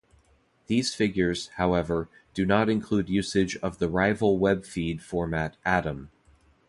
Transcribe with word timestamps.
These 0.65 0.95
figures, 0.95 1.49
however, 1.57 2.09
do 2.33 2.43
not 2.43 2.69
include 2.69 3.07
usage 3.07 3.55
of 3.57 3.77
the 3.77 3.87
rival 3.87 4.39
web 4.39 4.65
feed 4.65 5.03
format 5.03 5.57
Atom. 5.63 6.09